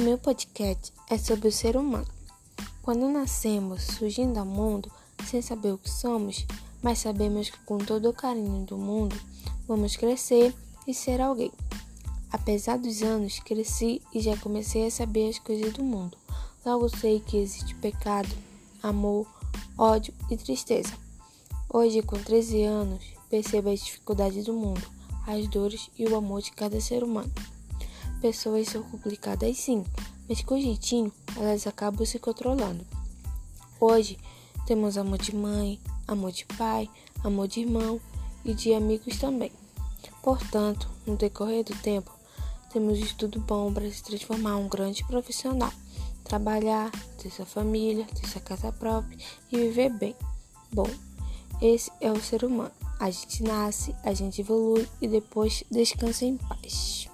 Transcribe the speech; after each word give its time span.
meu 0.00 0.16
podcast 0.16 0.94
é 1.10 1.18
sobre 1.18 1.48
o 1.48 1.52
ser 1.52 1.76
humano. 1.76 2.06
Quando 2.80 3.06
nascemos, 3.10 3.82
surgindo 3.82 4.38
ao 4.38 4.46
mundo, 4.46 4.90
sem 5.26 5.42
saber 5.42 5.72
o 5.72 5.78
que 5.78 5.90
somos, 5.90 6.46
mas 6.82 7.00
sabemos 7.00 7.50
que 7.50 7.58
com 7.64 7.76
todo 7.76 8.08
o 8.08 8.12
carinho 8.12 8.64
do 8.64 8.78
mundo, 8.78 9.14
vamos 9.68 9.96
crescer 9.96 10.54
e 10.86 10.94
ser 10.94 11.20
alguém. 11.20 11.52
Apesar 12.32 12.78
dos 12.78 13.02
anos, 13.02 13.40
cresci 13.40 14.00
e 14.14 14.20
já 14.20 14.34
comecei 14.38 14.86
a 14.86 14.90
saber 14.90 15.28
as 15.28 15.38
coisas 15.38 15.70
do 15.74 15.84
mundo. 15.84 16.16
Logo 16.64 16.88
sei 16.88 17.20
que 17.20 17.36
existe 17.36 17.74
pecado, 17.74 18.34
amor, 18.82 19.26
ódio 19.76 20.14
e 20.30 20.36
tristeza. 20.36 20.94
Hoje, 21.68 22.00
com 22.00 22.16
13 22.16 22.62
anos, 22.62 23.04
percebo 23.28 23.68
as 23.68 23.84
dificuldades 23.84 24.46
do 24.46 24.54
mundo, 24.54 24.82
as 25.26 25.46
dores 25.48 25.90
e 25.98 26.06
o 26.06 26.16
amor 26.16 26.40
de 26.40 26.52
cada 26.52 26.80
ser 26.80 27.04
humano. 27.04 27.30
Pessoas 28.20 28.68
são 28.68 28.82
complicadas 28.82 29.56
sim, 29.56 29.84
mas 30.28 30.42
com 30.42 30.60
jeitinho 30.60 31.10
elas 31.36 31.66
acabam 31.66 32.04
se 32.04 32.18
controlando. 32.18 32.86
Hoje 33.80 34.18
temos 34.66 34.98
amor 34.98 35.18
de 35.18 35.34
mãe, 35.34 35.80
amor 36.06 36.30
de 36.30 36.44
pai, 36.44 36.88
amor 37.24 37.48
de 37.48 37.60
irmão 37.60 38.00
e 38.44 38.52
de 38.52 38.74
amigos 38.74 39.18
também. 39.18 39.50
Portanto, 40.22 40.88
no 41.06 41.16
decorrer 41.16 41.64
do 41.64 41.74
tempo, 41.76 42.12
temos 42.70 42.98
estudo 42.98 43.40
bom 43.40 43.72
para 43.72 43.90
se 43.90 44.02
transformar 44.02 44.56
um 44.56 44.68
grande 44.68 45.02
profissional, 45.04 45.72
trabalhar, 46.22 46.90
ter 47.16 47.30
sua 47.30 47.46
família, 47.46 48.06
ter 48.14 48.28
sua 48.28 48.40
casa 48.40 48.70
própria 48.70 49.18
e 49.50 49.56
viver 49.56 49.90
bem. 49.90 50.14
Bom, 50.70 50.88
esse 51.60 51.90
é 52.00 52.12
o 52.12 52.22
ser 52.22 52.44
humano. 52.44 52.70
A 52.98 53.10
gente 53.10 53.42
nasce, 53.42 53.96
a 54.04 54.12
gente 54.12 54.42
evolui 54.42 54.86
e 55.00 55.08
depois 55.08 55.64
descansa 55.70 56.26
em 56.26 56.36
paz. 56.36 57.09